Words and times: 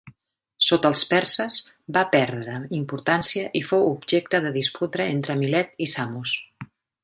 Sota 0.67 0.89
els 0.93 1.03
perses, 1.09 1.59
va 1.97 2.03
perdre 2.15 2.57
importància 2.79 3.45
i 3.61 3.61
fou 3.73 3.87
objecte 3.93 4.43
de 4.47 4.55
disputa 4.59 5.07
entre 5.17 5.41
Milet 5.45 5.87
i 5.89 5.93
Samos. 5.97 6.39